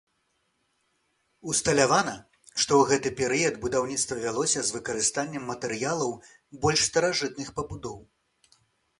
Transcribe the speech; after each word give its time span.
Усталявана, 1.51 2.13
што 2.47 2.63
ў 2.77 2.83
гэты 2.91 3.09
перыяд 3.19 3.59
будаўніцтва 3.65 4.17
вялося 4.25 4.63
з 4.69 4.75
выкарыстаннем 4.77 5.43
матэрыялаў 5.51 6.15
больш 6.65 6.79
старажытных 6.89 7.53
пабудоў. 7.61 7.99